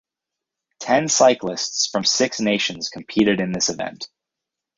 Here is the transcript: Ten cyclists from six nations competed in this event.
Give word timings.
Ten 0.79 1.09
cyclists 1.09 1.85
from 1.85 2.05
six 2.05 2.39
nations 2.39 2.89
competed 2.89 3.39
in 3.39 3.51
this 3.51 3.69
event. 3.69 4.09